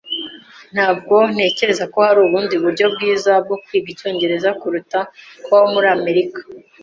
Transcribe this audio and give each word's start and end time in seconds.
Ntabwo 0.73 1.15
ntekereza 1.33 1.83
ko 1.93 1.97
hari 2.07 2.19
ubundi 2.25 2.55
buryo 2.63 2.85
bwiza 2.93 3.31
bwo 3.45 3.57
kwiga 3.63 3.87
icyongereza 3.93 4.49
kuruta 4.59 4.99
kubaho 5.43 5.67
muri 5.73 5.87
Amerika. 5.97 6.39